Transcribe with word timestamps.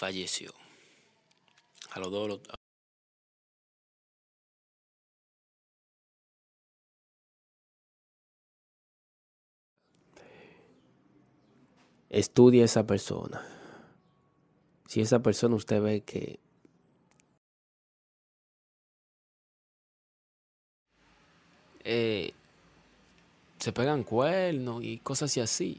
Falleció. 0.00 0.50
A 1.90 2.00
los 2.00 2.10
dos 2.10 2.28
los- 2.28 2.40
Estudie 12.08 12.62
a 12.62 12.64
esa 12.64 12.86
persona. 12.86 13.42
Si 14.88 15.02
esa 15.02 15.20
persona 15.20 15.54
usted 15.54 15.80
ve 15.82 16.00
que 16.00 16.40
eh, 21.84 22.32
se 23.58 23.72
pegan 23.72 24.02
cuernos 24.02 24.82
y 24.82 24.98
cosas 24.98 25.36
así. 25.38 25.78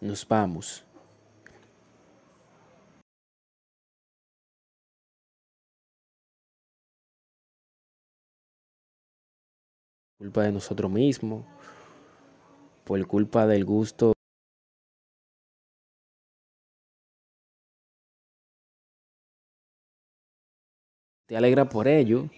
Nos 0.00 0.26
vamos. 0.26 0.84
Culpa 10.18 10.42
de 10.42 10.52
nosotros 10.52 10.90
mismos. 10.90 11.44
Por 12.84 13.06
culpa 13.06 13.46
del 13.46 13.64
gusto. 13.64 14.12
Te 21.26 21.36
alegra 21.36 21.68
por 21.68 21.88
ello 21.88 22.30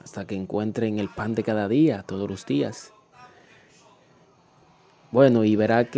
hasta 0.00 0.26
que 0.26 0.34
encuentren 0.36 0.98
el 0.98 1.08
pan 1.08 1.34
de 1.34 1.42
cada 1.42 1.68
día, 1.68 2.02
todos 2.02 2.30
los 2.30 2.46
días. 2.46 2.92
Bueno, 5.10 5.44
y 5.44 5.56
verá 5.56 5.90
que 5.90 5.97